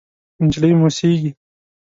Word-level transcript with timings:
نجلۍ 0.45 0.71
موسېږي… 0.81 1.29